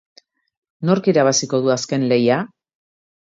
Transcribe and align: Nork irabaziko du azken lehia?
Nork 0.89 1.09
irabaziko 1.11 1.59
du 1.67 1.73
azken 1.75 2.07
lehia? 2.13 2.41